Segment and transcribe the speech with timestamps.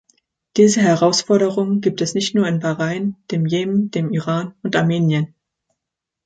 [0.57, 5.35] Diese Herausforderungen gibt es nicht nur in Bahrain, dem Jemen, dem Iran und Armenien.